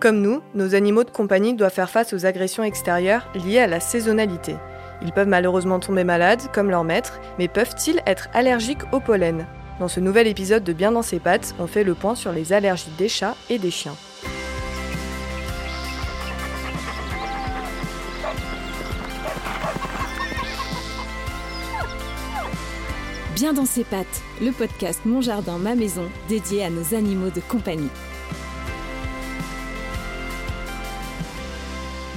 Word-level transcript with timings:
Comme 0.00 0.20
nous, 0.20 0.42
nos 0.54 0.76
animaux 0.76 1.02
de 1.02 1.10
compagnie 1.10 1.54
doivent 1.54 1.72
faire 1.72 1.90
face 1.90 2.12
aux 2.12 2.24
agressions 2.24 2.62
extérieures 2.62 3.26
liées 3.34 3.58
à 3.58 3.66
la 3.66 3.80
saisonnalité. 3.80 4.54
Ils 5.02 5.12
peuvent 5.12 5.26
malheureusement 5.26 5.80
tomber 5.80 6.04
malades, 6.04 6.42
comme 6.54 6.70
leur 6.70 6.84
maître, 6.84 7.20
mais 7.38 7.48
peuvent-ils 7.48 8.00
être 8.06 8.28
allergiques 8.32 8.92
au 8.92 9.00
pollen? 9.00 9.44
Dans 9.80 9.88
ce 9.88 9.98
nouvel 9.98 10.28
épisode 10.28 10.62
de 10.62 10.72
Bien 10.72 10.92
dans 10.92 11.02
ses 11.02 11.18
pattes, 11.18 11.52
on 11.58 11.66
fait 11.66 11.82
le 11.82 11.94
point 11.94 12.14
sur 12.14 12.30
les 12.30 12.52
allergies 12.52 12.92
des 12.96 13.08
chats 13.08 13.34
et 13.50 13.58
des 13.58 13.72
chiens. 13.72 13.96
Bien 23.34 23.52
dans 23.52 23.66
ses 23.66 23.84
pattes, 23.84 24.22
le 24.40 24.52
podcast 24.52 25.00
Mon 25.04 25.20
Jardin, 25.20 25.58
ma 25.58 25.74
maison, 25.74 26.08
dédié 26.28 26.64
à 26.64 26.70
nos 26.70 26.94
animaux 26.94 27.30
de 27.30 27.40
compagnie. 27.40 27.90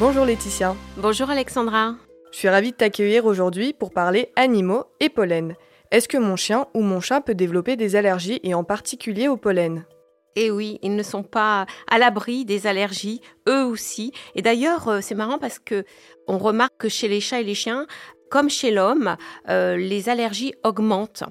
Bonjour 0.02 0.26
Laetitia. 0.26 0.76
Bonjour 0.98 1.30
Alexandra. 1.30 1.94
Je 2.32 2.38
suis 2.40 2.50
ravie 2.50 2.72
de 2.72 2.76
t'accueillir 2.76 3.26
aujourd'hui 3.26 3.72
pour 3.72 3.92
parler 3.92 4.32
animaux 4.36 4.86
et 5.00 5.10
pollen. 5.10 5.56
Est-ce 5.92 6.08
que 6.08 6.18
mon 6.18 6.36
chien 6.36 6.66
ou 6.74 6.82
mon 6.82 7.02
chat 7.02 7.22
peut 7.22 7.36
développer 7.36 7.76
des 7.76 7.96
allergies 7.96 8.40
et 8.42 8.56
en 8.56 8.64
particulier 8.64 9.28
au 9.28 9.38
pollen? 9.38 9.86
Eh 10.36 10.50
oui, 10.50 10.80
ils 10.82 10.96
ne 10.96 11.04
sont 11.04 11.22
pas 11.22 11.68
à 11.88 12.00
l'abri 12.00 12.46
des 12.46 12.66
allergies, 12.66 13.22
eux 13.48 13.64
aussi. 13.64 14.12
Et 14.34 14.42
d'ailleurs, 14.42 14.88
euh, 14.88 15.00
c'est 15.02 15.14
marrant 15.14 15.38
parce 15.38 15.60
que 15.60 15.86
on 16.28 16.40
remarque 16.40 16.78
que 16.80 16.90
chez 16.90 17.08
les 17.08 17.22
chats 17.22 17.42
et 17.42 17.44
les 17.44 17.54
chiens, 17.54 17.86
comme 18.32 18.50
chez 18.50 18.72
l'homme, 18.72 19.18
euh, 19.50 19.78
les 19.78 20.10
allergies 20.10 20.56
augmentent. 20.64 21.26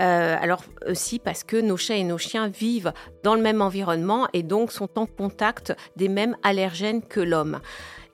Euh, 0.00 0.36
alors 0.40 0.64
aussi 0.88 1.20
parce 1.20 1.44
que 1.44 1.58
nos 1.58 1.76
chats 1.76 1.94
et 1.94 2.02
nos 2.02 2.18
chiens 2.18 2.48
vivent 2.48 2.92
dans 3.22 3.36
le 3.36 3.42
même 3.42 3.62
environnement 3.62 4.26
et 4.32 4.42
donc 4.42 4.72
sont 4.72 4.98
en 4.98 5.06
contact 5.06 5.76
des 5.94 6.08
mêmes 6.08 6.36
allergènes 6.42 7.02
que 7.02 7.20
l'homme. 7.20 7.60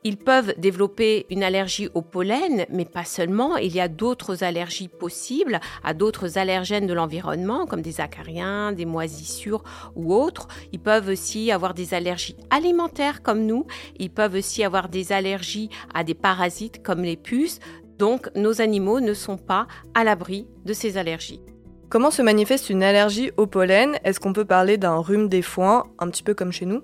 Ils 0.05 0.17
peuvent 0.17 0.55
développer 0.59 1.27
une 1.31 1.45
allergie 1.45 1.89
au 1.95 2.03
pollen, 2.03 2.67
mais 2.71 2.85
pas 2.85 3.05
seulement. 3.05 3.57
Il 3.57 3.73
y 3.73 3.81
a 3.81 3.87
d'autres 3.87 4.43
allergies 4.43 4.89
possibles 4.89 5.61
à 5.85 5.95
d'autres 5.95 6.39
allergènes 6.39 6.89
de 6.89 6.93
l'environnement, 6.93 7.67
comme 7.67 7.83
des 7.83 8.01
acariens, 8.01 8.73
des 8.73 8.85
moisissures 8.85 9.63
ou 9.95 10.13
autres. 10.13 10.49
Ils 10.73 10.81
peuvent 10.81 11.09
aussi 11.09 11.53
avoir 11.53 11.73
des 11.73 11.95
allergies 11.95 12.37
alimentaires 12.51 13.23
comme 13.23 13.47
nous. 13.47 13.67
Ils 13.97 14.11
peuvent 14.11 14.35
aussi 14.35 14.65
avoir 14.65 14.89
des 14.89 15.13
allergies 15.13 15.71
à 15.95 16.03
des 16.03 16.15
parasites 16.15 16.83
comme 16.83 17.03
les 17.03 17.17
puces. 17.17 17.61
Donc 17.97 18.29
nos 18.35 18.61
animaux 18.61 18.99
ne 18.99 19.15
sont 19.15 19.37
pas 19.37 19.69
à 19.95 20.03
l'abri 20.03 20.49
de 20.65 20.73
ces 20.73 20.97
allergies. 20.99 21.43
Comment 21.89 22.11
se 22.11 22.23
manifeste 22.23 22.71
une 22.71 22.83
allergie 22.83 23.31
au 23.37 23.47
pollen? 23.47 23.99
Est-ce 24.03 24.19
qu'on 24.19 24.33
peut 24.33 24.47
parler 24.47 24.79
d'un 24.79 24.97
rhume 24.97 25.29
des 25.29 25.43
foins, 25.43 25.85
un 26.01 26.09
petit 26.09 26.23
peu 26.25 26.35
comme 26.35 26.51
chez 26.51 26.67
nous? 26.67 26.83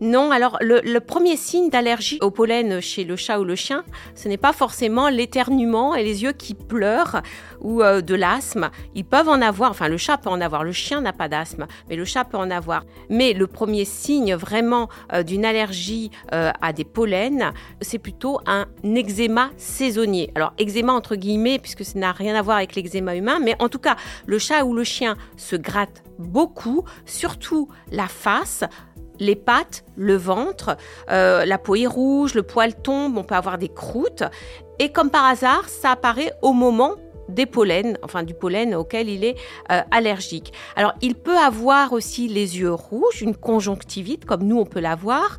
Non, 0.00 0.30
alors 0.30 0.58
le, 0.60 0.98
premier 0.98 1.36
signe 1.36 1.70
d'allergie 1.70 2.18
au 2.20 2.30
pollen 2.30 2.80
chez 2.80 3.04
le 3.04 3.16
chat 3.16 3.40
ou 3.40 3.44
le 3.44 3.54
chien, 3.54 3.84
ce 4.14 4.28
n'est 4.28 4.36
pas 4.36 4.52
forcément 4.52 5.08
l'éternuement 5.08 5.94
et 5.94 6.02
les 6.02 6.22
yeux 6.22 6.32
qui 6.32 6.54
pleurent 6.54 7.22
ou 7.60 7.82
euh, 7.82 8.02
de 8.02 8.14
l'asthme. 8.14 8.70
Ils 8.94 9.04
peuvent 9.04 9.28
en 9.28 9.40
avoir, 9.40 9.70
enfin 9.70 9.88
le 9.88 9.96
chat 9.96 10.18
peut 10.18 10.28
en 10.28 10.40
avoir, 10.40 10.64
le 10.64 10.72
chien 10.72 11.00
n'a 11.00 11.12
pas 11.12 11.28
d'asthme, 11.28 11.66
mais 11.88 11.96
le 11.96 12.04
chat 12.04 12.24
peut 12.24 12.36
en 12.36 12.50
avoir. 12.50 12.84
Mais 13.08 13.32
le 13.32 13.46
premier 13.46 13.84
signe 13.84 14.34
vraiment 14.34 14.88
euh, 15.12 15.22
d'une 15.22 15.44
allergie 15.44 16.10
euh, 16.34 16.50
à 16.60 16.72
des 16.72 16.84
pollens, 16.84 17.52
c'est 17.80 17.98
plutôt 17.98 18.40
un 18.46 18.66
eczéma 18.84 19.50
saisonnier. 19.56 20.30
Alors 20.34 20.52
eczéma 20.58 20.92
entre 20.92 21.16
guillemets, 21.16 21.58
puisque 21.58 21.84
ça 21.84 21.98
n'a 21.98 22.12
rien 22.12 22.34
à 22.34 22.42
voir 22.42 22.58
avec 22.58 22.74
l'eczéma 22.74 23.16
humain, 23.16 23.38
mais 23.42 23.54
en 23.60 23.68
tout 23.68 23.78
cas, 23.78 23.96
le 24.26 24.38
chat 24.38 24.64
ou 24.64 24.74
le 24.74 24.84
chien 24.84 25.16
se 25.36 25.56
gratte 25.56 26.02
beaucoup, 26.18 26.84
surtout 27.04 27.68
la 27.90 28.08
face, 28.08 28.64
les 29.18 29.36
pattes, 29.36 29.84
le 29.96 30.16
ventre, 30.16 30.76
euh, 31.10 31.44
la 31.44 31.58
peau 31.58 31.74
est 31.74 31.86
rouge, 31.86 32.34
le 32.34 32.42
poil 32.42 32.74
tombe, 32.74 33.16
on 33.18 33.24
peut 33.24 33.34
avoir 33.34 33.58
des 33.58 33.68
croûtes. 33.68 34.24
Et 34.78 34.90
comme 34.90 35.10
par 35.10 35.24
hasard, 35.24 35.68
ça 35.68 35.92
apparaît 35.92 36.32
au 36.42 36.52
moment 36.52 36.94
des 37.28 37.46
pollens, 37.46 37.96
enfin 38.02 38.22
du 38.22 38.34
pollen 38.34 38.74
auquel 38.74 39.08
il 39.08 39.24
est 39.24 39.36
euh, 39.70 39.80
allergique. 39.90 40.52
Alors 40.76 40.94
il 41.02 41.14
peut 41.14 41.36
avoir 41.36 41.92
aussi 41.92 42.28
les 42.28 42.58
yeux 42.58 42.72
rouges, 42.72 43.22
une 43.22 43.36
conjonctivite 43.36 44.24
comme 44.24 44.44
nous 44.44 44.58
on 44.58 44.64
peut 44.64 44.80
l'avoir, 44.80 45.38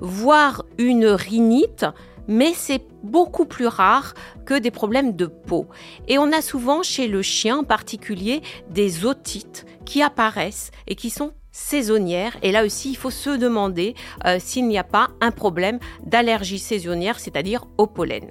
voire 0.00 0.64
une 0.78 1.06
rhinite, 1.06 1.86
mais 2.26 2.52
c'est 2.54 2.82
beaucoup 3.02 3.46
plus 3.46 3.66
rare 3.66 4.14
que 4.44 4.58
des 4.58 4.70
problèmes 4.70 5.16
de 5.16 5.26
peau. 5.26 5.66
Et 6.08 6.18
on 6.18 6.32
a 6.32 6.42
souvent 6.42 6.82
chez 6.82 7.08
le 7.08 7.22
chien 7.22 7.58
en 7.58 7.64
particulier 7.64 8.42
des 8.70 9.06
otites 9.06 9.64
qui 9.84 10.02
apparaissent 10.02 10.70
et 10.86 10.94
qui 10.94 11.10
sont 11.10 11.32
saisonnière. 11.58 12.36
Et 12.42 12.52
là 12.52 12.64
aussi, 12.64 12.90
il 12.90 12.96
faut 12.96 13.10
se 13.10 13.30
demander 13.30 13.94
euh, 14.24 14.38
s'il 14.38 14.68
n'y 14.68 14.78
a 14.78 14.84
pas 14.84 15.08
un 15.20 15.30
problème 15.30 15.78
d'allergie 16.04 16.58
saisonnière, 16.58 17.18
c'est-à-dire 17.18 17.66
au 17.78 17.86
pollen. 17.86 18.28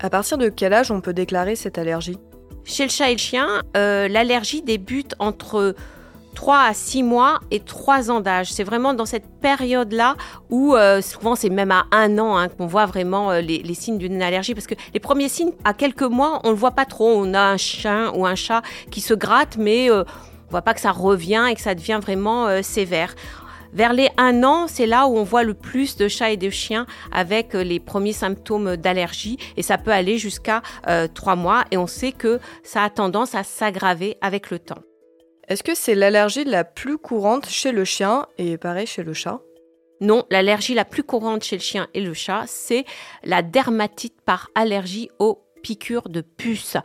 À 0.00 0.10
partir 0.10 0.38
de 0.38 0.48
quel 0.48 0.72
âge 0.72 0.90
on 0.90 1.00
peut 1.00 1.14
déclarer 1.14 1.56
cette 1.56 1.78
allergie? 1.78 2.18
Chez 2.64 2.84
le 2.84 2.90
chat 2.90 3.10
et 3.10 3.14
le 3.14 3.18
chien, 3.18 3.48
euh, 3.76 4.08
l'allergie 4.08 4.62
débute 4.62 5.14
entre 5.18 5.74
3 6.34 6.58
à 6.58 6.74
6 6.74 7.02
mois 7.02 7.40
et 7.50 7.60
3 7.60 8.10
ans 8.10 8.20
d'âge. 8.20 8.52
C'est 8.52 8.62
vraiment 8.62 8.92
dans 8.92 9.06
cette 9.06 9.26
période-là 9.40 10.14
où 10.50 10.76
euh, 10.76 11.00
souvent 11.00 11.34
c'est 11.34 11.48
même 11.48 11.72
à 11.72 11.86
un 11.90 12.18
an 12.18 12.36
hein, 12.36 12.48
qu'on 12.48 12.66
voit 12.66 12.86
vraiment 12.86 13.32
les, 13.32 13.58
les, 13.62 13.74
signes 13.74 13.98
d'une 13.98 14.22
allergie 14.22 14.54
parce 14.54 14.66
que 14.66 14.74
les 14.92 15.00
premiers 15.00 15.28
signes 15.28 15.52
à 15.64 15.72
quelques 15.72 16.02
mois 16.02 16.40
on 16.44 16.48
ne 16.48 16.52
le 16.52 16.58
voit 16.58 16.72
pas 16.72 16.84
trop. 16.84 17.08
On 17.08 17.32
a 17.32 17.40
un 17.40 17.56
chien 17.56 18.12
ou 18.14 18.26
un 18.26 18.36
chat 18.36 18.62
qui 18.90 19.00
se 19.00 19.14
gratte 19.14 19.56
mais 19.56 19.88
on 20.48 20.50
voit 20.50 20.62
pas 20.62 20.74
que 20.74 20.80
ça 20.80 20.92
revient 20.92 21.46
et 21.50 21.54
que 21.54 21.60
ça 21.60 21.74
devient 21.74 22.00
vraiment 22.02 22.46
euh, 22.46 22.62
sévère. 22.62 23.14
Vers 23.72 23.92
les 23.92 24.08
1 24.16 24.44
an, 24.44 24.66
c'est 24.66 24.86
là 24.86 25.06
où 25.06 25.16
on 25.18 25.24
voit 25.24 25.42
le 25.42 25.52
plus 25.52 25.96
de 25.96 26.08
chats 26.08 26.30
et 26.30 26.38
de 26.38 26.48
chiens 26.48 26.86
avec 27.12 27.54
euh, 27.54 27.62
les 27.62 27.80
premiers 27.80 28.14
symptômes 28.14 28.76
d'allergie 28.76 29.36
et 29.56 29.62
ça 29.62 29.76
peut 29.76 29.90
aller 29.90 30.16
jusqu'à 30.16 30.62
3 31.14 31.32
euh, 31.32 31.36
mois 31.36 31.64
et 31.70 31.76
on 31.76 31.86
sait 31.86 32.12
que 32.12 32.40
ça 32.62 32.82
a 32.82 32.90
tendance 32.90 33.34
à 33.34 33.44
s'aggraver 33.44 34.16
avec 34.22 34.50
le 34.50 34.58
temps. 34.58 34.82
Est-ce 35.48 35.62
que 35.62 35.74
c'est 35.74 35.94
l'allergie 35.94 36.44
la 36.44 36.64
plus 36.64 36.98
courante 36.98 37.46
chez 37.46 37.72
le 37.72 37.84
chien 37.84 38.26
et 38.38 38.56
pareil 38.56 38.86
chez 38.86 39.02
le 39.02 39.12
chat? 39.12 39.40
Non, 40.00 40.24
l'allergie 40.30 40.74
la 40.74 40.84
plus 40.84 41.02
courante 41.02 41.42
chez 41.42 41.56
le 41.56 41.62
chien 41.62 41.88
et 41.92 42.00
le 42.00 42.14
chat, 42.14 42.44
c'est 42.46 42.84
la 43.24 43.42
dermatite 43.42 44.20
par 44.24 44.48
allergie 44.54 45.10
aux 45.18 45.42
piqûres 45.62 46.08
de 46.08 46.20
puces. 46.20 46.76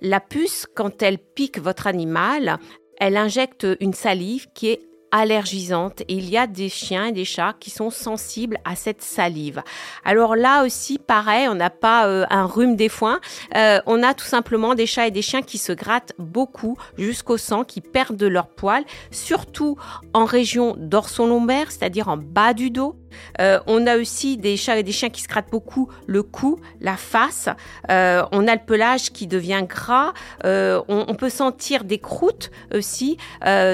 La 0.00 0.20
puce, 0.20 0.66
quand 0.74 1.02
elle 1.02 1.18
pique 1.18 1.58
votre 1.58 1.86
animal, 1.86 2.58
elle 3.02 3.16
injecte 3.16 3.66
une 3.80 3.94
salive 3.94 4.46
qui 4.54 4.68
est 4.68 4.80
allergisante 5.10 6.02
et 6.02 6.14
il 6.14 6.30
y 6.30 6.38
a 6.38 6.46
des 6.46 6.68
chiens 6.68 7.06
et 7.06 7.12
des 7.12 7.24
chats 7.24 7.56
qui 7.58 7.68
sont 7.68 7.90
sensibles 7.90 8.58
à 8.64 8.76
cette 8.76 9.02
salive. 9.02 9.60
Alors 10.04 10.36
là 10.36 10.64
aussi, 10.64 10.98
pareil, 10.98 11.48
on 11.48 11.56
n'a 11.56 11.68
pas 11.68 12.06
euh, 12.06 12.24
un 12.30 12.46
rhume 12.46 12.76
des 12.76 12.88
foins, 12.88 13.20
euh, 13.56 13.80
on 13.86 14.04
a 14.04 14.14
tout 14.14 14.24
simplement 14.24 14.76
des 14.76 14.86
chats 14.86 15.08
et 15.08 15.10
des 15.10 15.20
chiens 15.20 15.42
qui 15.42 15.58
se 15.58 15.72
grattent 15.72 16.12
beaucoup 16.16 16.78
jusqu'au 16.96 17.38
sang, 17.38 17.64
qui 17.64 17.80
perdent 17.80 18.22
leur 18.22 18.46
poil, 18.46 18.84
surtout 19.10 19.76
en 20.14 20.24
région 20.24 20.76
dorso-lombaire, 20.78 21.72
c'est-à-dire 21.72 22.06
en 22.06 22.16
bas 22.16 22.54
du 22.54 22.70
dos. 22.70 23.01
Euh, 23.40 23.60
on 23.66 23.86
a 23.86 23.96
aussi 23.96 24.36
des 24.36 24.56
chats 24.56 24.78
et 24.78 24.82
des 24.82 24.92
chiens 24.92 25.10
qui 25.10 25.22
se 25.22 25.28
grattent 25.28 25.50
beaucoup 25.50 25.88
le 26.06 26.22
cou, 26.22 26.60
la 26.80 26.96
face. 26.96 27.48
on 27.88 28.48
a 28.48 28.54
le 28.54 28.64
pelage 28.64 29.10
qui 29.12 29.26
devient 29.26 29.64
gras. 29.68 30.12
On, 30.44 30.82
on, 30.88 31.14
peut 31.14 31.30
sentir 31.30 31.84
des 31.84 31.98
croûtes 31.98 32.50
aussi 32.74 33.16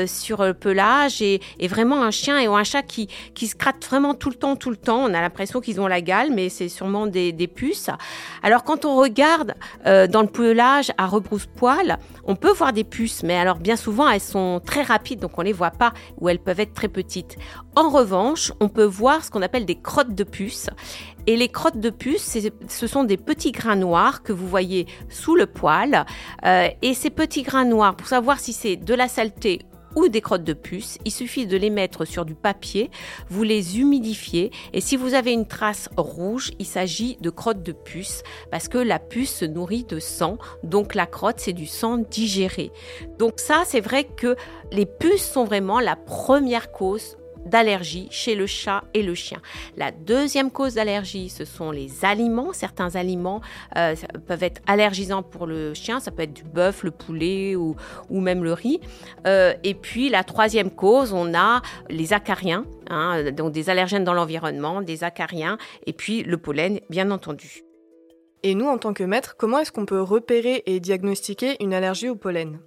sur 0.06 0.44
le 0.44 0.54
pelage 0.54 1.22
et, 1.22 1.40
vraiment 1.68 2.02
un 2.02 2.10
chien 2.10 2.38
et 2.38 2.46
un 2.46 2.64
chat 2.64 2.82
qui, 2.82 3.08
qui 3.34 3.46
se 3.46 3.56
gratte 3.56 3.84
vraiment 3.84 4.14
tout 4.14 4.30
le 4.30 4.36
temps, 4.36 4.56
tout 4.56 4.70
le 4.70 4.76
temps. 4.76 4.98
On 5.04 5.14
a 5.14 5.20
l'impression 5.20 5.60
qu'ils 5.60 5.80
ont 5.80 5.86
la 5.86 6.00
gale, 6.00 6.30
mais 6.32 6.48
c'est 6.48 6.68
sûrement 6.68 7.06
des, 7.06 7.32
puces. 7.54 7.90
Alors 8.42 8.62
quand 8.62 8.84
on 8.84 8.96
regarde 8.96 9.54
euh, 9.86 10.06
dans 10.06 10.22
le 10.22 10.28
pelage 10.28 10.92
à 10.98 11.06
rebrousse-poil, 11.06 11.98
on 12.24 12.36
peut 12.36 12.52
voir 12.52 12.72
des 12.72 12.84
puces, 12.84 13.22
mais 13.22 13.36
alors 13.36 13.56
bien 13.56 13.76
souvent 13.76 14.08
elles 14.08 14.20
sont 14.20 14.60
très 14.64 14.82
rapides, 14.82 15.20
donc 15.20 15.38
on 15.38 15.42
les 15.42 15.52
voit 15.52 15.70
pas, 15.70 15.92
ou 16.20 16.28
elles 16.28 16.38
peuvent 16.38 16.60
être 16.60 16.74
très 16.74 16.88
petites. 16.88 17.36
En 17.74 17.88
revanche, 17.88 18.52
on 18.60 18.68
peut 18.68 18.84
voir 18.84 19.24
ce 19.28 19.30
qu'on 19.30 19.42
appelle 19.42 19.66
des 19.66 19.76
crottes 19.76 20.14
de 20.14 20.24
puces. 20.24 20.70
Et 21.26 21.36
les 21.36 21.50
crottes 21.50 21.78
de 21.78 21.90
puces, 21.90 22.38
ce 22.66 22.86
sont 22.86 23.04
des 23.04 23.18
petits 23.18 23.52
grains 23.52 23.76
noirs 23.76 24.22
que 24.22 24.32
vous 24.32 24.48
voyez 24.48 24.86
sous 25.10 25.36
le 25.36 25.44
poil. 25.44 26.06
Euh, 26.46 26.68
et 26.80 26.94
ces 26.94 27.10
petits 27.10 27.42
grains 27.42 27.66
noirs, 27.66 27.94
pour 27.94 28.08
savoir 28.08 28.40
si 28.40 28.54
c'est 28.54 28.76
de 28.76 28.94
la 28.94 29.06
saleté 29.06 29.60
ou 29.96 30.08
des 30.08 30.22
crottes 30.22 30.44
de 30.44 30.54
puce. 30.54 30.96
Il 31.04 31.12
suffit 31.12 31.46
de 31.46 31.56
les 31.58 31.68
mettre 31.68 32.06
sur 32.06 32.24
du 32.24 32.34
papier, 32.34 32.90
vous 33.28 33.42
les 33.42 33.78
humidifiez 33.78 34.50
et 34.72 34.80
si 34.80 34.96
vous 34.96 35.12
avez 35.12 35.32
une 35.32 35.46
trace 35.46 35.90
rouge, 35.96 36.52
il 36.58 36.66
s'agit 36.66 37.18
de 37.20 37.30
crottes 37.30 37.62
de 37.62 37.72
puce 37.72 38.22
parce 38.50 38.68
que 38.68 38.78
la 38.78 38.98
puce 38.98 39.34
se 39.34 39.44
nourrit 39.44 39.84
de 39.84 39.98
sang, 39.98 40.38
donc 40.62 40.94
la 40.94 41.06
crotte 41.06 41.40
c'est 41.40 41.52
du 41.52 41.66
sang 41.66 41.98
digéré. 41.98 42.70
Donc 43.18 43.40
ça 43.40 43.64
c'est 43.66 43.80
vrai 43.80 44.04
que 44.04 44.36
les 44.72 44.86
puces 44.86 45.28
sont 45.28 45.44
vraiment 45.44 45.80
la 45.80 45.96
première 45.96 46.72
cause 46.72 47.17
d'allergie 47.46 48.08
chez 48.10 48.34
le 48.34 48.46
chat 48.46 48.84
et 48.94 49.02
le 49.02 49.14
chien. 49.14 49.40
La 49.76 49.90
deuxième 49.90 50.50
cause 50.50 50.74
d'allergie, 50.74 51.28
ce 51.28 51.44
sont 51.44 51.70
les 51.70 52.04
aliments. 52.04 52.52
Certains 52.52 52.96
aliments 52.96 53.40
euh, 53.76 53.94
peuvent 54.26 54.42
être 54.42 54.60
allergisants 54.66 55.22
pour 55.22 55.46
le 55.46 55.74
chien, 55.74 56.00
ça 56.00 56.10
peut 56.10 56.22
être 56.22 56.34
du 56.34 56.44
bœuf, 56.44 56.82
le 56.82 56.90
poulet 56.90 57.56
ou, 57.56 57.76
même 58.10 58.44
le 58.44 58.52
riz. 58.52 58.80
Euh, 59.26 59.54
et 59.64 59.74
puis 59.74 60.08
la 60.08 60.24
troisième 60.24 60.70
cause, 60.70 61.12
on 61.12 61.34
a 61.34 61.62
les 61.88 62.12
acariens, 62.12 62.64
hein, 62.90 63.30
donc 63.32 63.52
des 63.52 63.70
allergènes 63.70 64.04
dans 64.04 64.14
l'environnement, 64.14 64.82
des 64.82 65.04
acariens, 65.04 65.58
et 65.86 65.92
puis 65.92 66.22
le 66.22 66.38
pollen, 66.38 66.80
bien 66.90 67.10
entendu. 67.10 67.62
Et 68.42 68.54
nous, 68.54 68.66
en 68.66 68.78
tant 68.78 68.94
que 68.94 69.02
maître, 69.02 69.36
comment 69.36 69.58
est-ce 69.58 69.72
qu'on 69.72 69.86
peut 69.86 70.00
repérer 70.00 70.62
et 70.66 70.78
diagnostiquer 70.78 71.56
une 71.60 71.74
allergie 71.74 72.08
au 72.08 72.14
pollen? 72.14 72.60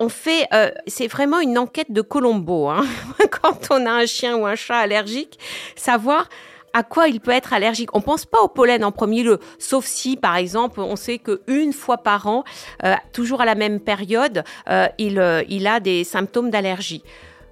On 0.00 0.08
fait, 0.08 0.46
euh, 0.52 0.70
c'est 0.86 1.06
vraiment 1.06 1.40
une 1.40 1.58
enquête 1.58 1.90
de 1.90 2.00
Colombo. 2.00 2.68
Hein. 2.68 2.84
Quand 3.30 3.68
on 3.70 3.86
a 3.86 3.90
un 3.90 4.06
chien 4.06 4.36
ou 4.36 4.46
un 4.46 4.54
chat 4.54 4.78
allergique, 4.78 5.38
savoir 5.76 6.28
à 6.72 6.82
quoi 6.82 7.08
il 7.08 7.20
peut 7.20 7.30
être 7.30 7.54
allergique. 7.54 7.94
On 7.94 8.02
pense 8.02 8.26
pas 8.26 8.40
au 8.42 8.48
pollen 8.48 8.84
en 8.84 8.92
premier 8.92 9.22
lieu, 9.22 9.38
sauf 9.58 9.86
si, 9.86 10.16
par 10.16 10.36
exemple, 10.36 10.80
on 10.80 10.94
sait 10.94 11.18
qu'une 11.18 11.72
fois 11.72 11.98
par 11.98 12.26
an, 12.26 12.44
euh, 12.84 12.94
toujours 13.12 13.40
à 13.40 13.46
la 13.46 13.54
même 13.54 13.80
période, 13.80 14.44
euh, 14.68 14.86
il 14.98 15.18
a 15.66 15.80
des 15.80 16.04
symptômes 16.04 16.50
d'allergie 16.50 17.02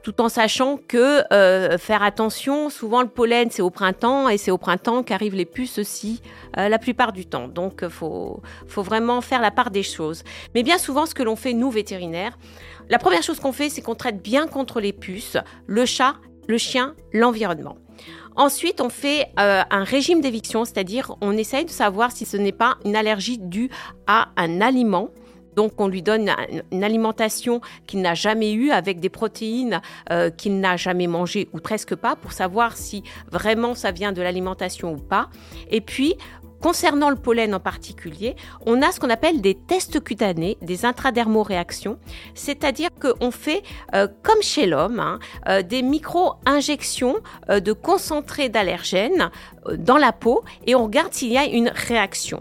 tout 0.05 0.21
en 0.21 0.29
sachant 0.29 0.77
que 0.77 1.25
euh, 1.33 1.79
faire 1.79 2.03
attention, 2.03 2.69
souvent 2.69 3.01
le 3.01 3.09
pollen 3.09 3.51
c'est 3.51 3.62
au 3.62 3.71
printemps 3.71 4.29
et 4.29 4.37
c'est 4.37 4.51
au 4.51 4.59
printemps 4.59 5.03
qu'arrivent 5.03 5.35
les 5.35 5.47
puces 5.47 5.79
aussi 5.79 6.21
euh, 6.59 6.69
la 6.69 6.79
plupart 6.79 7.12
du 7.12 7.25
temps. 7.25 7.49
Donc 7.49 7.81
il 7.83 7.89
faut, 7.89 8.43
faut 8.69 8.83
vraiment 8.83 9.23
faire 9.23 9.41
la 9.41 9.51
part 9.51 9.71
des 9.71 9.83
choses. 9.83 10.23
Mais 10.55 10.62
bien 10.62 10.77
souvent 10.77 11.06
ce 11.06 11.15
que 11.15 11.23
l'on 11.23 11.37
fait 11.37 11.55
nous 11.55 11.71
vétérinaires, 11.71 12.39
la 12.91 12.99
première 12.99 13.23
chose 13.23 13.41
qu'on 13.41 13.53
fait 13.53 13.71
c'est 13.71 13.81
qu'on 13.81 13.95
traite 13.95 14.23
bien 14.23 14.47
contre 14.47 14.79
les 14.79 14.93
puces, 14.93 15.39
le 15.67 15.87
chat, 15.87 16.17
le 16.47 16.59
chien, 16.59 16.95
l'environnement. 17.15 17.79
Ensuite, 18.37 18.81
on 18.81 18.89
fait 18.89 19.29
euh, 19.39 19.62
un 19.71 19.85
régime 19.85 20.21
d'éviction, 20.21 20.65
c'est-à-dire 20.65 21.15
on 21.21 21.37
essaye 21.37 21.65
de 21.65 21.71
savoir 21.71 22.11
si 22.11 22.27
ce 22.27 22.37
n'est 22.37 22.53
pas 22.53 22.77
une 22.85 22.97
allergie 22.97 23.39
due 23.39 23.71
à 24.09 24.29
un 24.37 24.61
aliment 24.61 25.11
donc 25.56 25.81
on 25.81 25.89
lui 25.89 26.03
donne 26.03 26.31
une 26.73 26.85
alimentation 26.85 27.61
qu'il 27.87 28.01
n'a 28.03 28.15
jamais 28.15 28.53
eue 28.53 28.71
avec 28.71 29.01
des 29.01 29.09
protéines 29.09 29.81
euh, 30.11 30.31
qu'il 30.31 30.61
n'a 30.61 30.77
jamais 30.77 31.06
mangées 31.06 31.49
ou 31.53 31.59
presque 31.59 31.95
pas 31.95 32.17
pour 32.17 32.33
savoir 32.33 32.77
si 32.77 33.03
vraiment 33.31 33.75
ça 33.75 33.91
vient 33.91 34.12
de 34.12 34.23
l'alimentation 34.23 34.93
ou 34.93 34.99
pas. 34.99 35.29
Et 35.71 35.81
puis 35.81 36.17
Concernant 36.61 37.11
le 37.11 37.17
pollen 37.17 37.55
en 37.55 37.61
particulier, 37.61 38.37
on 38.65 38.81
a 38.81 38.91
ce 38.91 38.99
qu'on 38.99 39.11
appelle 39.11 39.43
des 39.43 39.55
tests 39.55 40.03
cutanés, 40.03 40.56
des 40.62 40.87
intradermoréactions, 40.87 41.99
c'est-à-dire 42.35 42.89
qu'on 42.99 43.31
fait, 43.31 43.62
euh, 43.95 44.09
comme 44.23 44.41
chez 44.41 44.65
l'homme, 44.65 44.99
hein, 44.99 45.19
euh, 45.47 45.61
des 45.61 45.83
micro-injections 45.83 47.17
de 47.51 47.73
concentré 47.75 48.49
d'allergènes 48.49 49.31
dans 49.77 49.99
la 49.99 50.12
peau 50.12 50.43
et 50.67 50.75
on 50.75 50.85
regarde 50.85 51.12
s'il 51.12 51.33
y 51.33 51.37
a 51.37 51.45
une 51.45 51.69
réaction. 51.69 52.41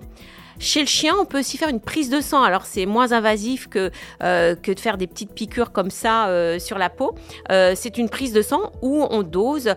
Chez 0.60 0.82
le 0.82 0.86
chien, 0.86 1.14
on 1.20 1.26
peut 1.26 1.40
aussi 1.40 1.58
faire 1.58 1.70
une 1.70 1.80
prise 1.80 2.10
de 2.10 2.22
sang. 2.22 2.44
Alors 2.44 2.66
c'est 2.66 2.86
moins 2.86 3.12
invasif 3.12 3.68
que, 3.68 3.92
euh, 4.22 4.56
que 4.56 4.72
de 4.72 4.80
faire 4.80 4.98
des 4.98 5.08
petites 5.08 5.34
piqûres 5.34 5.72
comme 5.72 5.90
ça 5.90 6.28
euh, 6.28 6.60
sur 6.60 6.78
la 6.78 6.90
peau. 6.90 7.16
Euh, 7.52 7.74
c'est 7.76 7.98
une 7.98 8.10
prise 8.10 8.34
de 8.34 8.42
sang 8.42 8.72
où 8.82 9.06
on 9.10 9.24
dose 9.24 9.76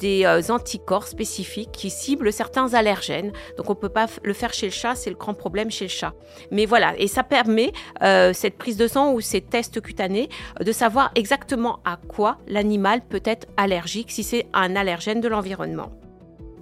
des 0.00 0.50
anticorps 0.50 1.06
spécifiques 1.06 1.72
qui 1.72 1.90
ciblent 1.90 2.32
certains 2.32 2.74
allergènes. 2.74 3.32
Donc 3.56 3.70
on 3.70 3.74
peut 3.74 3.88
pas 3.88 4.06
le 4.22 4.32
faire 4.32 4.52
chez 4.52 4.66
le 4.66 4.72
chat, 4.72 4.94
c'est 4.94 5.10
le 5.10 5.16
grand 5.16 5.34
problème 5.34 5.70
chez 5.70 5.84
le 5.84 5.90
chat. 5.90 6.14
Mais 6.50 6.66
voilà, 6.66 6.94
et 6.98 7.06
ça 7.06 7.22
permet 7.22 7.72
cette 8.00 8.56
prise 8.56 8.76
de 8.76 8.86
sang 8.86 9.12
ou 9.12 9.20
ces 9.20 9.40
tests 9.40 9.80
cutanés 9.80 10.28
de 10.60 10.72
savoir 10.72 11.10
exactement 11.14 11.80
à 11.84 11.96
quoi 11.96 12.38
l'animal 12.46 13.00
peut 13.08 13.22
être 13.24 13.46
allergique 13.56 14.10
si 14.10 14.22
c'est 14.22 14.46
un 14.52 14.76
allergène 14.76 15.20
de 15.20 15.28
l'environnement. 15.28 15.90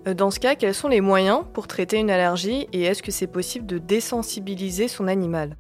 Euh, 0.07 0.15
dans 0.15 0.31
ce 0.31 0.39
cas, 0.39 0.55
quels 0.55 0.75
sont 0.75 0.89
les 0.89 1.01
moyens 1.01 1.45
pour 1.53 1.67
traiter 1.67 1.99
une 1.99 2.11
allergie 2.11 2.69
et 2.73 2.83
est-ce 2.83 3.03
que 3.03 3.11
c'est 3.11 3.27
possible 3.27 3.67
de 3.67 3.79
désensibiliser 3.79 4.89
son 4.89 5.09
animal? 5.09 5.57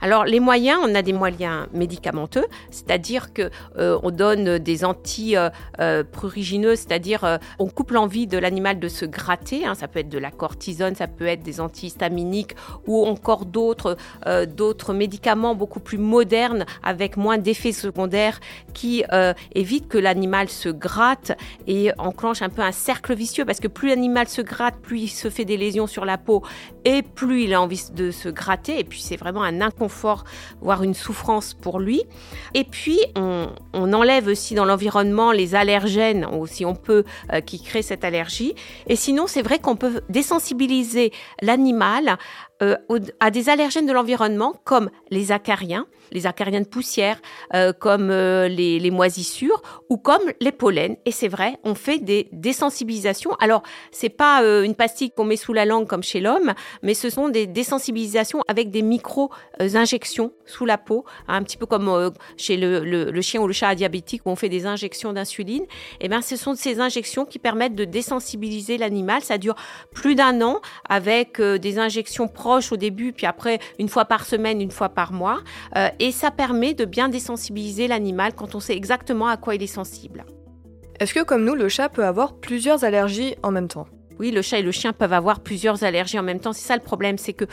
Alors 0.00 0.24
les 0.24 0.38
moyens, 0.38 0.78
on 0.84 0.94
a 0.94 1.02
des 1.02 1.12
moyens 1.12 1.66
médicamenteux, 1.72 2.46
c'est-à-dire 2.70 3.32
que 3.32 3.50
euh, 3.78 3.98
on 4.04 4.10
donne 4.10 4.58
des 4.58 4.84
anti 4.84 5.36
euh, 5.36 5.50
euh 5.80 6.04
c'est-à-dire 6.76 7.38
on 7.58 7.68
coupe 7.68 7.90
l'envie 7.90 8.26
de 8.26 8.38
l'animal 8.38 8.78
de 8.78 8.88
se 8.88 9.04
gratter. 9.04 9.66
Hein, 9.66 9.74
ça 9.74 9.88
peut 9.88 10.00
être 10.00 10.08
de 10.08 10.18
la 10.18 10.30
cortisone, 10.30 10.94
ça 10.94 11.06
peut 11.06 11.26
être 11.26 11.42
des 11.42 11.60
antihistaminiques 11.60 12.54
ou 12.86 13.04
encore 13.06 13.44
d'autres 13.44 13.96
d'autres 14.56 14.94
médicaments 14.94 15.54
beaucoup 15.54 15.80
plus 15.80 15.98
modernes 15.98 16.64
avec 16.82 17.16
moins 17.16 17.38
d'effets 17.38 17.72
secondaires 17.72 18.40
qui 18.74 19.04
évitent 19.54 19.88
que 19.88 19.98
l'animal 19.98 20.48
se 20.48 20.68
gratte 20.68 21.32
et 21.66 21.90
enclenche 21.98 22.42
un 22.42 22.48
peu 22.48 22.62
un 22.62 22.72
cercle 22.72 23.14
vicieux 23.14 23.44
parce 23.44 23.60
que 23.60 23.68
plus 23.68 23.88
l'animal 23.88 24.28
se 24.28 24.42
gratte, 24.42 24.76
plus 24.80 25.00
il 25.00 25.08
se 25.08 25.30
fait 25.30 25.44
des 25.44 25.56
lésions 25.56 25.86
sur 25.86 26.04
la 26.04 26.18
peau 26.18 26.42
et 26.84 27.02
plus 27.02 27.44
il 27.44 27.54
a 27.54 27.60
envie 27.60 27.82
de 27.94 28.10
se 28.10 28.28
gratter 28.28 28.78
et 28.78 28.84
puis 28.84 29.00
c'est 29.00 29.16
vraiment 29.16 29.42
un 29.42 29.60
voire 30.60 30.82
une 30.82 30.94
souffrance 30.94 31.54
pour 31.54 31.80
lui. 31.80 32.02
Et 32.54 32.64
puis, 32.64 32.98
on, 33.16 33.48
enlève 33.92 34.26
aussi 34.28 34.54
dans 34.54 34.64
l'environnement 34.64 35.32
les 35.32 35.54
allergènes, 35.54 36.26
si 36.46 36.64
on 36.64 36.74
peut, 36.74 37.04
euh, 37.32 37.40
qui 37.40 37.62
créent 37.62 37.82
cette 37.82 38.04
allergie. 38.04 38.54
Et 38.86 38.96
sinon, 38.96 39.26
c'est 39.26 39.42
vrai 39.42 39.58
qu'on 39.58 39.76
peut 39.76 40.02
désensibiliser 40.08 41.12
l'animal 41.42 42.18
euh, 42.60 42.76
à 43.20 43.30
des 43.30 43.50
allergènes 43.50 43.86
de 43.86 43.92
l'environnement 43.92 44.54
comme 44.64 44.90
les 45.10 45.30
acariens, 45.30 45.86
les 46.10 46.26
acariens 46.26 46.60
de 46.60 46.66
poussière, 46.66 47.20
euh, 47.54 47.72
comme 47.72 48.10
euh, 48.10 48.48
les, 48.48 48.90
moisissures 48.90 49.62
ou 49.88 49.96
comme 49.96 50.22
les 50.40 50.50
pollens. 50.50 50.96
Et 51.04 51.12
c'est 51.12 51.28
vrai, 51.28 51.58
on 51.62 51.76
fait 51.76 51.98
des 51.98 52.28
désensibilisations. 52.32 53.34
Alors, 53.34 53.62
c'est 53.92 54.08
pas 54.08 54.42
une 54.64 54.74
pastille 54.74 55.10
qu'on 55.10 55.24
met 55.24 55.36
sous 55.36 55.52
la 55.52 55.66
langue 55.66 55.86
comme 55.86 56.02
chez 56.02 56.20
l'homme, 56.20 56.52
mais 56.82 56.94
ce 56.94 57.10
sont 57.10 57.28
des 57.28 57.46
désensibilisations 57.46 58.42
avec 58.48 58.70
des 58.70 58.82
micro-injections 58.82 60.32
sous 60.46 60.64
la 60.64 60.78
peau, 60.78 61.04
un 61.28 61.42
petit 61.42 61.58
peu 61.58 61.66
comme 61.66 62.12
chez 62.36 62.56
le, 62.56 63.20
chien 63.20 63.40
ou 63.40 63.46
le 63.46 63.52
chat 63.52 63.74
diabétique 63.74 64.22
où 64.24 64.30
on 64.30 64.36
fait 64.36 64.48
des 64.48 64.66
injections 64.66 65.12
d'insuline. 65.12 65.62
Et 65.62 66.06
eh 66.06 66.08
bien, 66.08 66.22
ce 66.22 66.36
sont 66.36 66.54
ces 66.54 66.80
injections 66.80 67.24
qui 67.24 67.38
permettent 67.38 67.74
de 67.74 67.84
désensibiliser 67.84 68.78
l'animal. 68.78 69.22
Ça 69.22 69.38
dure 69.38 69.54
plus 69.92 70.14
d'un 70.14 70.40
an 70.40 70.60
avec 70.88 71.40
des 71.40 71.78
injections 71.78 72.26
propres 72.26 72.47
au 72.48 72.76
début, 72.76 73.12
puis 73.12 73.26
après 73.26 73.58
une 73.78 73.88
fois 73.88 74.04
par 74.04 74.24
semaine, 74.24 74.60
une 74.60 74.70
fois 74.70 74.88
par 74.88 75.12
mois. 75.12 75.40
Euh, 75.76 75.88
et 75.98 76.12
ça 76.12 76.30
permet 76.30 76.74
de 76.74 76.84
bien 76.84 77.08
désensibiliser 77.08 77.88
l'animal 77.88 78.32
quand 78.34 78.54
on 78.54 78.60
sait 78.60 78.76
exactement 78.76 79.28
à 79.28 79.36
quoi 79.36 79.54
il 79.54 79.62
est 79.62 79.66
sensible. 79.66 80.24
Est-ce 80.98 81.14
que 81.14 81.22
comme 81.22 81.44
nous, 81.44 81.54
le 81.54 81.68
chat 81.68 81.88
peut 81.88 82.04
avoir 82.04 82.34
plusieurs 82.34 82.84
allergies 82.84 83.36
en 83.42 83.52
même 83.52 83.68
temps? 83.68 83.86
Oui, 84.18 84.30
le 84.30 84.42
chat 84.42 84.58
et 84.58 84.62
le 84.62 84.72
chien 84.72 84.92
peuvent 84.92 85.12
avoir 85.12 85.40
plusieurs 85.40 85.84
allergies 85.84 86.18
en 86.18 86.22
même 86.22 86.40
temps. 86.40 86.52
C'est 86.52 86.66
ça 86.66 86.76
le 86.76 86.82
problème, 86.82 87.18
c'est 87.18 87.32
que 87.32 87.44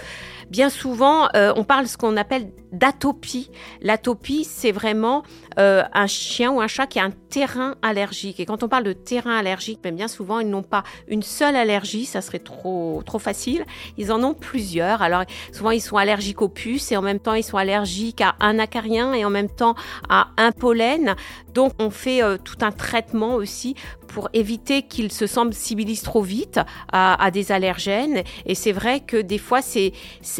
bien 0.50 0.70
souvent, 0.70 1.28
euh, 1.36 1.54
on 1.56 1.64
parle 1.64 1.86
de 1.86 1.90
ce 1.90 1.98
qu'on 1.98 2.18
appelle 2.18 2.50
d'atopie. 2.72 3.50
L'atopie, 3.82 4.44
c'est 4.44 4.72
vraiment 4.72 5.24
euh, 5.60 5.84
un 5.94 6.08
chien 6.08 6.52
ou 6.52 6.62
un 6.62 6.68
chat 6.68 6.88
qui 6.88 7.00
a 7.00 7.04
un 7.04 7.12
terrain 7.12 7.76
allergique. 7.82 8.40
Et 8.40 8.46
quand 8.46 8.64
on 8.64 8.68
parle 8.68 8.84
de 8.84 8.94
terrain 8.94 9.38
allergique, 9.38 9.80
ben, 9.82 9.96
bien 9.96 10.08
souvent, 10.08 10.40
ils 10.40 10.50
n'ont 10.50 10.64
pas 10.64 10.84
une 11.08 11.24
seule 11.24 11.56
allergie, 11.56 12.06
ça 12.06 12.22
serait 12.22 12.40
trop, 12.40 13.02
trop 13.06 13.20
facile. 13.20 13.66
Ils 13.98 14.12
en 14.12 14.24
ont 14.24 14.34
plusieurs. 14.34 15.02
Alors, 15.02 15.24
souvent, 15.52 15.72
ils 15.72 15.82
sont 15.82 15.98
allergiques 15.98 16.42
aux 16.42 16.50
puces 16.50 16.92
et 16.92 16.98
en 16.98 17.02
même 17.02 17.20
temps, 17.20 17.34
ils 17.34 17.44
sont 17.44 17.58
allergiques 17.58 18.22
à 18.22 18.36
un 18.40 18.60
acarien 18.60 19.14
et 19.14 19.24
en 19.24 19.30
même 19.30 19.50
temps 19.50 19.76
à 20.10 20.28
un 20.38 20.52
pollen. 20.52 21.16
Donc, 21.54 21.74
on 21.80 21.90
fait 21.90 22.22
euh, 22.22 22.38
tout 22.38 22.58
un 22.62 22.72
traitement 22.72 23.36
aussi 23.36 23.76
pour 24.16 24.30
éviter 24.32 24.82
qu'ils 24.82 25.12
se 25.12 25.28
sensibilisent 25.28 26.04
trop 26.04 26.22
vite 26.22 26.62
à, 26.94 27.30
des 27.32 27.52
allergènes. 27.52 28.24
Et 28.46 28.56
c'est 28.56 28.72
vrai 28.72 29.02
que 29.02 29.18
des 29.18 29.38
fois, 29.38 29.62
c'est, 29.62 29.92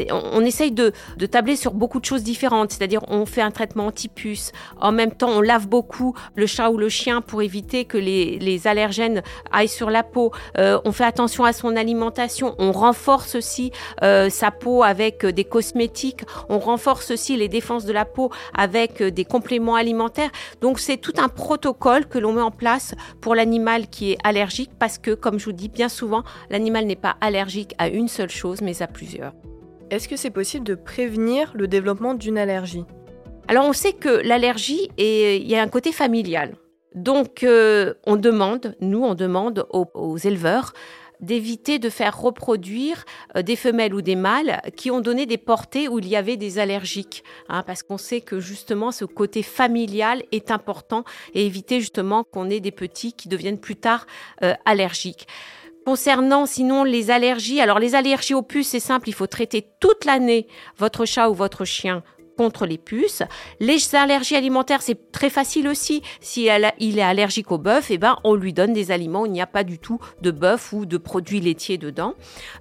on, 0.10 0.22
on, 0.32 0.42
essaye 0.46 0.72
de, 0.72 0.94
de 1.18 1.26
tabler 1.26 1.58
sur 1.58 1.74
beaucoup 1.74 2.00
de 2.00 2.06
choses 2.06 2.24
différentes. 2.24 2.72
C'est-à-dire, 2.72 3.02
on 3.10 3.26
fait 3.26 3.42
un 3.42 3.52
traitement 3.52 3.88
anti-puce. 3.88 4.54
En 4.80 4.94
même 4.94 5.12
temps, 5.12 5.28
on 5.30 5.42
lave 5.42 5.68
beaucoup 5.68 6.16
le 6.36 6.46
chat 6.46 6.70
ou 6.70 6.78
le 6.78 6.88
chien 6.88 7.20
pour 7.20 7.42
éviter 7.42 7.84
que 7.84 7.98
les, 7.98 8.40
les 8.40 8.66
allergènes 8.66 9.22
aillent 9.52 9.68
sur 9.68 9.90
la 9.90 10.04
peau. 10.04 10.32
Euh, 10.58 10.80
on 10.86 10.94
fait 10.94 11.04
attention 11.04 11.44
à 11.44 11.52
son 11.52 11.76
alimentation. 11.76 12.56
On 12.58 12.72
renforce 12.72 13.36
aussi 13.36 13.74
euh, 14.04 14.30
sa 14.30 14.52
peau 14.52 14.84
avec 14.84 15.26
des 15.26 15.44
cosmétiques. 15.44 16.22
On 16.48 16.60
renforce 16.60 17.12
aussi 17.12 17.36
les 17.36 17.50
défenses 17.50 17.84
de 17.84 17.92
la 17.92 18.06
peau 18.06 18.32
avec 18.54 19.04
des 19.04 19.26
compléments 19.26 19.76
alimentaires. 19.76 20.32
Donc, 20.62 20.80
c'est 20.80 20.96
tout 20.96 21.16
un 21.18 21.28
protocole 21.28 22.06
que 22.06 22.20
l'on 22.20 22.32
met 22.32 22.42
en 22.42 22.52
place 22.52 22.96
pour 23.20 23.36
l'animal 23.36 23.65
qui 23.90 24.12
est 24.12 24.18
allergique 24.24 24.72
parce 24.80 24.98
que, 24.98 25.12
comme 25.12 25.40
je 25.40 25.46
vous 25.46 25.52
dis 25.52 25.70
bien 25.70 25.90
souvent, 25.90 26.24
l'animal 26.50 26.86
n'est 26.86 26.96
pas 26.96 27.18
allergique 27.22 27.74
à 27.78 27.88
une 27.88 28.08
seule 28.08 28.30
chose, 28.30 28.62
mais 28.62 28.82
à 28.82 28.88
plusieurs. 28.88 29.34
Est-ce 29.92 30.08
que 30.08 30.16
c'est 30.16 30.32
possible 30.32 30.66
de 30.66 30.76
prévenir 30.76 31.52
le 31.54 31.68
développement 31.68 32.14
d'une 32.14 32.38
allergie? 32.38 32.86
Alors 33.48 33.66
on 33.66 33.74
sait 33.74 33.94
que 33.94 34.10
l'allergie, 34.10 34.90
il 34.98 35.48
y 35.48 35.56
a 35.56 35.62
un 35.62 35.68
côté 35.68 35.92
familial. 35.92 36.56
Donc, 36.96 37.44
euh, 37.44 37.94
on 38.08 38.16
demande, 38.16 38.76
nous, 38.80 39.04
on 39.04 39.16
demande 39.16 39.68
aux, 39.70 40.18
éleveurs 40.18 40.74
d'éviter 41.20 41.80
de 41.80 41.90
faire 41.90 42.20
reproduire 42.20 43.06
euh, 43.36 43.42
des 43.42 43.56
femelles 43.56 43.94
ou 43.94 44.02
des 44.02 44.16
mâles 44.16 44.62
qui 44.76 44.92
ont 44.92 45.02
donné 45.02 45.26
des 45.26 45.38
portées 45.38 45.88
où 45.88 46.00
il 46.00 46.08
y 46.08 46.16
avait 46.16 46.38
des 46.38 46.60
allergiques, 46.60 47.24
hein, 47.50 47.64
parce 47.64 47.84
qu'on 47.84 47.98
sait 47.98 48.22
que 48.22 48.40
justement 48.40 48.92
ce 48.92 49.06
côté 49.06 49.44
familial 49.44 50.24
est 50.32 50.52
important 50.52 51.04
et 51.34 51.46
éviter 51.46 51.80
justement 51.80 52.24
qu'on 52.24 52.50
ait 52.50 52.60
des 52.60 52.72
petits 52.72 53.14
qui 53.14 53.30
deviennent 53.30 53.60
plus 53.60 53.76
tard 53.76 54.06
euh, 54.44 54.54
allergiques. 54.66 55.28
Concernant 55.86 56.48
sinon 56.48 56.84
les 56.84 57.12
allergies, 57.12 57.62
alors 57.62 57.78
les 57.78 57.94
allergies 57.94 58.34
aux 58.34 58.42
puces, 58.42 58.70
c'est 58.70 58.80
simple, 58.80 59.08
il 59.08 59.14
faut 59.14 59.28
traiter 59.28 59.68
toute 59.80 60.04
l'année 60.04 60.48
votre 60.78 61.06
chat 61.06 61.30
ou 61.30 61.36
votre 61.36 61.64
chien 61.64 62.02
contre 62.36 62.66
les 62.66 62.78
puces. 62.78 63.24
Les 63.60 63.78
allergies 63.96 64.36
alimentaires, 64.36 64.82
c'est 64.82 65.12
très 65.12 65.30
facile 65.30 65.68
aussi. 65.68 66.02
Si 66.22 66.50
il 66.80 67.00
est 67.00 67.02
allergique 67.02 67.52
au 67.52 67.58
bœuf, 67.58 67.88
eh 67.90 67.98
ben, 67.98 68.18
on 68.24 68.36
lui 68.36 68.54
donne 68.54 68.74
des 68.74 68.92
aliments 68.92 69.22
où 69.22 69.26
il 69.26 69.32
n'y 69.32 69.42
a 69.42 69.48
pas 69.48 69.64
du 69.64 69.80
tout 69.80 70.00
de 70.22 70.32
bœuf 70.32 70.74
ou 70.74 70.86
de 70.86 70.98
produits 70.98 71.40
laitiers 71.40 71.78
dedans. 71.78 72.14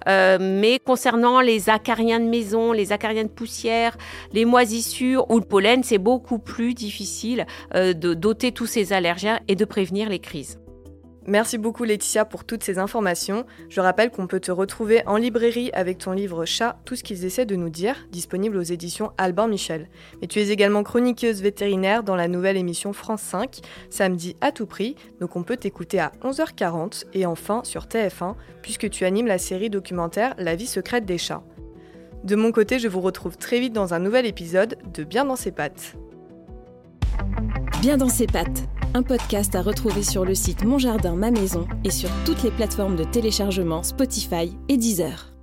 Euh, 0.07 0.37
mais 0.39 0.79
concernant 0.79 1.41
les 1.41 1.69
acariens 1.69 2.19
de 2.19 2.25
maison, 2.25 2.71
les 2.71 2.91
acariens 2.91 3.23
de 3.23 3.29
poussière, 3.29 3.97
les 4.33 4.45
moisissures 4.45 5.29
ou 5.29 5.39
le 5.39 5.45
pollen, 5.45 5.83
c'est 5.83 5.97
beaucoup 5.97 6.39
plus 6.39 6.73
difficile 6.73 7.45
euh, 7.73 7.93
de 7.93 8.13
doter 8.13 8.51
tous 8.51 8.65
ces 8.65 8.93
allergènes 8.93 9.39
et 9.47 9.55
de 9.55 9.65
prévenir 9.65 10.09
les 10.09 10.19
crises. 10.19 10.59
Merci 11.27 11.57
beaucoup 11.57 11.85
Laetitia 11.85 12.23
pour 12.23 12.43
toutes 12.43 12.63
ces 12.63 12.77
informations. 12.77 13.45
Je 13.69 13.81
rappelle 13.81 14.11
qu'on 14.11 14.27
peut 14.27 14.39
te 14.39 14.51
retrouver 14.51 15.01
en 15.07 15.17
librairie 15.17 15.71
avec 15.73 15.97
ton 15.97 16.11
livre 16.11 16.45
Chat, 16.45 16.77
tout 16.85 16.95
ce 16.95 17.03
qu'ils 17.03 17.25
essaient 17.25 17.47
de 17.47 17.55
nous 17.55 17.69
dire, 17.69 17.95
disponible 18.11 18.57
aux 18.57 18.61
éditions 18.61 19.11
Albin 19.17 19.47
Michel. 19.47 19.89
Mais 20.21 20.27
tu 20.27 20.39
es 20.39 20.49
également 20.49 20.83
chroniqueuse 20.83 21.41
vétérinaire 21.41 22.03
dans 22.03 22.15
la 22.15 22.27
nouvelle 22.27 22.57
émission 22.57 22.93
France 22.93 23.23
5, 23.23 23.61
samedi 23.89 24.35
à 24.39 24.51
tout 24.51 24.67
prix, 24.67 24.95
donc 25.19 25.35
on 25.35 25.41
peut 25.41 25.57
t'écouter 25.57 25.99
à 25.99 26.11
11h40 26.23 27.05
et 27.15 27.25
enfin 27.25 27.61
sur 27.63 27.85
TF1, 27.85 28.35
puisque 28.61 28.91
tu 28.91 29.03
animes 29.03 29.27
la 29.27 29.39
série 29.39 29.71
documentaire 29.71 30.35
La 30.37 30.55
vie 30.55 30.67
secrète 30.67 31.05
des 31.05 31.17
chats. 31.17 31.43
De 32.23 32.35
mon 32.35 32.51
côté, 32.51 32.77
je 32.77 32.87
vous 32.87 33.01
retrouve 33.01 33.35
très 33.37 33.59
vite 33.59 33.73
dans 33.73 33.95
un 33.95 33.99
nouvel 33.99 34.27
épisode 34.27 34.77
de 34.93 35.03
Bien 35.03 35.25
dans 35.25 35.35
ses 35.35 35.51
pattes. 35.51 35.95
Bien 37.81 37.97
dans 37.97 38.09
ses 38.09 38.27
pattes 38.27 38.67
un 38.95 39.03
podcast 39.03 39.55
à 39.55 39.61
retrouver 39.61 40.03
sur 40.03 40.23
le 40.23 40.33
site 40.33 40.63
Mon 40.63 40.77
Jardin, 40.77 41.17
Ma 41.17 41.29
Maison 41.29 41.67
et 41.83 41.91
sur 41.91 42.09
toutes 42.23 42.43
les 42.43 42.51
plateformes 42.51 42.95
de 42.95 43.03
téléchargement 43.03 43.83
Spotify 43.83 44.55
et 44.69 44.77
Deezer. 44.77 45.34